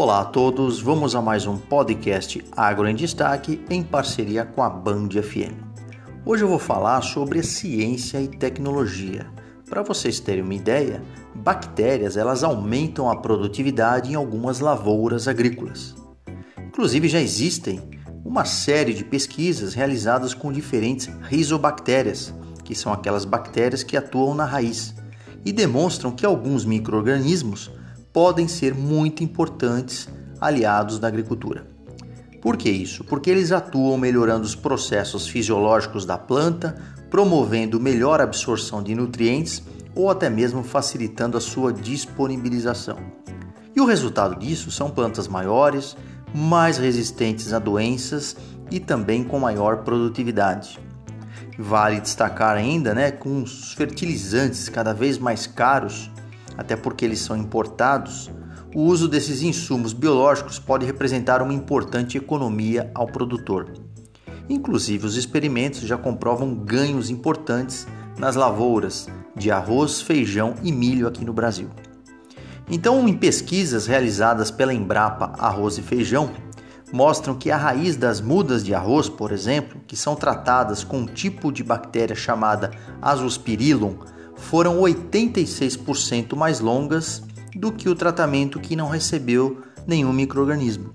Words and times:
Olá 0.00 0.20
a 0.20 0.24
todos, 0.24 0.80
vamos 0.80 1.16
a 1.16 1.20
mais 1.20 1.44
um 1.44 1.58
podcast 1.58 2.40
Agro 2.56 2.86
em 2.86 2.94
Destaque 2.94 3.60
em 3.68 3.82
parceria 3.82 4.44
com 4.44 4.62
a 4.62 4.70
Band 4.70 5.08
FM. 5.08 5.58
Hoje 6.24 6.44
eu 6.44 6.48
vou 6.48 6.60
falar 6.60 7.00
sobre 7.00 7.42
ciência 7.42 8.20
e 8.20 8.28
tecnologia. 8.28 9.26
Para 9.68 9.82
vocês 9.82 10.20
terem 10.20 10.44
uma 10.44 10.54
ideia, 10.54 11.02
bactérias 11.34 12.16
elas 12.16 12.44
aumentam 12.44 13.10
a 13.10 13.16
produtividade 13.16 14.12
em 14.12 14.14
algumas 14.14 14.60
lavouras 14.60 15.26
agrícolas. 15.26 15.96
Inclusive 16.64 17.08
já 17.08 17.20
existem 17.20 17.82
uma 18.24 18.44
série 18.44 18.94
de 18.94 19.02
pesquisas 19.02 19.74
realizadas 19.74 20.32
com 20.32 20.52
diferentes 20.52 21.10
rizobactérias, 21.22 22.32
que 22.62 22.72
são 22.72 22.92
aquelas 22.92 23.24
bactérias 23.24 23.82
que 23.82 23.96
atuam 23.96 24.32
na 24.32 24.44
raiz, 24.44 24.94
e 25.44 25.50
demonstram 25.50 26.12
que 26.12 26.24
alguns 26.24 26.64
micro-organismos 26.64 27.72
podem 28.12 28.48
ser 28.48 28.74
muito 28.74 29.22
importantes 29.22 30.08
aliados 30.40 30.98
da 30.98 31.08
agricultura. 31.08 31.66
Por 32.40 32.56
que 32.56 32.70
isso? 32.70 33.04
Porque 33.04 33.30
eles 33.30 33.52
atuam 33.52 33.98
melhorando 33.98 34.44
os 34.44 34.54
processos 34.54 35.26
fisiológicos 35.26 36.04
da 36.04 36.16
planta, 36.16 36.76
promovendo 37.10 37.80
melhor 37.80 38.20
absorção 38.20 38.82
de 38.82 38.94
nutrientes 38.94 39.62
ou 39.94 40.08
até 40.10 40.30
mesmo 40.30 40.62
facilitando 40.62 41.36
a 41.36 41.40
sua 41.40 41.72
disponibilização. 41.72 42.98
E 43.74 43.80
o 43.80 43.84
resultado 43.84 44.38
disso 44.38 44.70
são 44.70 44.90
plantas 44.90 45.26
maiores, 45.26 45.96
mais 46.34 46.78
resistentes 46.78 47.52
a 47.52 47.58
doenças 47.58 48.36
e 48.70 48.78
também 48.78 49.24
com 49.24 49.38
maior 49.38 49.78
produtividade. 49.78 50.78
Vale 51.58 52.00
destacar 52.00 52.56
ainda, 52.56 52.94
né, 52.94 53.10
com 53.10 53.42
os 53.42 53.72
fertilizantes 53.72 54.68
cada 54.68 54.92
vez 54.92 55.18
mais 55.18 55.46
caros, 55.46 56.10
até 56.58 56.76
porque 56.76 57.04
eles 57.04 57.20
são 57.20 57.36
importados, 57.36 58.30
o 58.74 58.82
uso 58.82 59.08
desses 59.08 59.42
insumos 59.42 59.92
biológicos 59.92 60.58
pode 60.58 60.84
representar 60.84 61.40
uma 61.40 61.54
importante 61.54 62.18
economia 62.18 62.90
ao 62.94 63.06
produtor. 63.06 63.72
Inclusive, 64.48 65.06
os 65.06 65.16
experimentos 65.16 65.80
já 65.80 65.96
comprovam 65.96 66.54
ganhos 66.54 67.08
importantes 67.08 67.86
nas 68.18 68.34
lavouras 68.34 69.08
de 69.36 69.50
arroz, 69.50 70.00
feijão 70.02 70.56
e 70.62 70.72
milho 70.72 71.06
aqui 71.06 71.24
no 71.24 71.32
Brasil. 71.32 71.70
Então, 72.68 73.08
em 73.08 73.16
pesquisas 73.16 73.86
realizadas 73.86 74.50
pela 74.50 74.74
Embrapa 74.74 75.32
Arroz 75.38 75.78
e 75.78 75.82
Feijão, 75.82 76.30
mostram 76.92 77.34
que 77.34 77.50
a 77.50 77.56
raiz 77.56 77.96
das 77.96 78.20
mudas 78.20 78.64
de 78.64 78.74
arroz, 78.74 79.08
por 79.08 79.32
exemplo, 79.32 79.80
que 79.86 79.96
são 79.96 80.14
tratadas 80.16 80.82
com 80.82 80.98
um 80.98 81.06
tipo 81.06 81.52
de 81.52 81.62
bactéria 81.62 82.16
chamada 82.16 82.70
Azospirillum, 83.00 83.96
foram 84.38 84.80
86% 84.80 86.34
mais 86.34 86.60
longas 86.60 87.22
do 87.54 87.72
que 87.72 87.88
o 87.88 87.94
tratamento 87.94 88.60
que 88.60 88.76
não 88.76 88.88
recebeu 88.88 89.62
nenhum 89.86 90.12
microorganismo. 90.12 90.92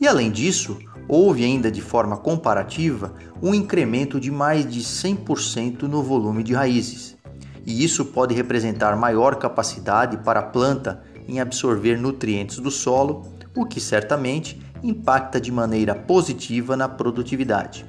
E 0.00 0.06
além 0.06 0.30
disso, 0.30 0.78
houve 1.08 1.44
ainda 1.44 1.70
de 1.70 1.80
forma 1.80 2.16
comparativa 2.16 3.14
um 3.42 3.54
incremento 3.54 4.20
de 4.20 4.30
mais 4.30 4.70
de 4.70 4.80
100% 4.80 5.82
no 5.82 6.02
volume 6.02 6.42
de 6.42 6.54
raízes. 6.54 7.16
E 7.64 7.82
isso 7.84 8.04
pode 8.04 8.34
representar 8.34 8.96
maior 8.96 9.36
capacidade 9.36 10.18
para 10.18 10.40
a 10.40 10.44
planta 10.44 11.02
em 11.26 11.40
absorver 11.40 11.98
nutrientes 11.98 12.58
do 12.58 12.70
solo, 12.70 13.26
o 13.56 13.66
que 13.66 13.80
certamente 13.80 14.60
impacta 14.82 15.40
de 15.40 15.50
maneira 15.50 15.94
positiva 15.94 16.76
na 16.76 16.88
produtividade. 16.88 17.84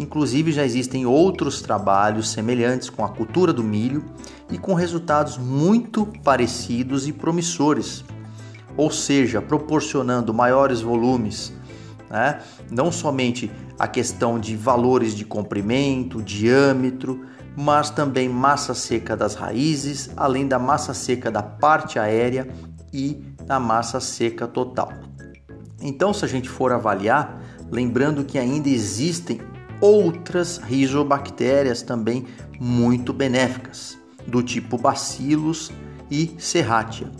Inclusive, 0.00 0.50
já 0.50 0.64
existem 0.64 1.04
outros 1.04 1.60
trabalhos 1.60 2.30
semelhantes 2.30 2.88
com 2.88 3.04
a 3.04 3.08
cultura 3.10 3.52
do 3.52 3.62
milho 3.62 4.02
e 4.50 4.56
com 4.56 4.72
resultados 4.72 5.36
muito 5.36 6.06
parecidos 6.24 7.06
e 7.06 7.12
promissores, 7.12 8.02
ou 8.78 8.90
seja, 8.90 9.42
proporcionando 9.42 10.32
maiores 10.32 10.80
volumes, 10.80 11.52
né? 12.08 12.40
não 12.70 12.90
somente 12.90 13.50
a 13.78 13.86
questão 13.86 14.40
de 14.40 14.56
valores 14.56 15.14
de 15.14 15.22
comprimento, 15.22 16.22
diâmetro, 16.22 17.26
mas 17.54 17.90
também 17.90 18.26
massa 18.26 18.72
seca 18.72 19.14
das 19.14 19.34
raízes, 19.34 20.08
além 20.16 20.48
da 20.48 20.58
massa 20.58 20.94
seca 20.94 21.30
da 21.30 21.42
parte 21.42 21.98
aérea 21.98 22.48
e 22.90 23.22
da 23.44 23.60
massa 23.60 24.00
seca 24.00 24.48
total. 24.48 24.94
Então, 25.78 26.14
se 26.14 26.24
a 26.24 26.28
gente 26.28 26.48
for 26.48 26.72
avaliar, 26.72 27.38
lembrando 27.70 28.24
que 28.24 28.38
ainda 28.38 28.70
existem 28.70 29.42
outras 29.80 30.58
rizobactérias 30.58 31.82
também 31.82 32.26
muito 32.58 33.12
benéficas, 33.12 33.98
do 34.26 34.42
tipo 34.42 34.76
Bacillus 34.76 35.72
e 36.10 36.34
Serratia. 36.38 37.10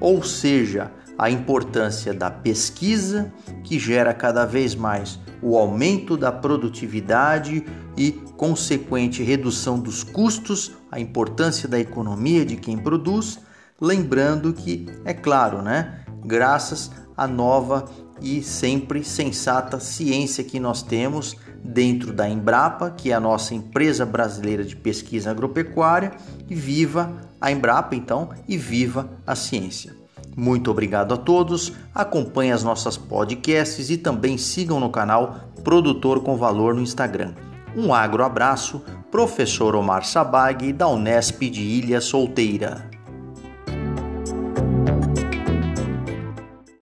Ou 0.00 0.22
seja, 0.22 0.90
a 1.18 1.30
importância 1.30 2.14
da 2.14 2.30
pesquisa, 2.30 3.32
que 3.64 3.78
gera 3.78 4.14
cada 4.14 4.44
vez 4.44 4.74
mais 4.74 5.18
o 5.42 5.56
aumento 5.56 6.16
da 6.16 6.32
produtividade 6.32 7.64
e 7.96 8.12
consequente 8.36 9.22
redução 9.22 9.78
dos 9.78 10.02
custos, 10.02 10.72
a 10.90 11.00
importância 11.00 11.68
da 11.68 11.78
economia 11.78 12.44
de 12.44 12.56
quem 12.56 12.78
produz, 12.78 13.40
lembrando 13.80 14.52
que, 14.52 14.86
é 15.04 15.12
claro, 15.12 15.62
né, 15.62 16.04
graças 16.24 16.90
à 17.16 17.26
nova 17.26 17.88
e 18.20 18.42
sempre 18.42 19.04
sensata 19.04 19.78
ciência 19.78 20.42
que 20.44 20.58
nós 20.58 20.82
temos 20.82 21.36
dentro 21.68 22.14
da 22.14 22.28
Embrapa, 22.28 22.90
que 22.90 23.12
é 23.12 23.14
a 23.14 23.20
nossa 23.20 23.54
empresa 23.54 24.06
brasileira 24.06 24.64
de 24.64 24.74
pesquisa 24.74 25.30
agropecuária, 25.30 26.12
e 26.48 26.54
viva 26.54 27.12
a 27.38 27.52
Embrapa 27.52 27.94
então 27.94 28.30
e 28.48 28.56
viva 28.56 29.10
a 29.26 29.36
ciência. 29.36 29.94
Muito 30.34 30.70
obrigado 30.70 31.12
a 31.12 31.16
todos. 31.16 31.72
Acompanhe 31.94 32.52
as 32.52 32.62
nossas 32.62 32.96
podcasts 32.96 33.90
e 33.90 33.98
também 33.98 34.38
sigam 34.38 34.80
no 34.80 34.90
canal 34.90 35.40
Produtor 35.62 36.22
com 36.22 36.36
Valor 36.36 36.74
no 36.74 36.80
Instagram. 36.80 37.34
Um 37.76 37.92
agro 37.92 38.24
abraço, 38.24 38.82
professor 39.10 39.74
Omar 39.74 40.04
Sabag 40.04 40.72
da 40.72 40.88
Unesp 40.88 41.42
de 41.50 41.62
Ilha 41.62 42.00
Solteira. 42.00 42.97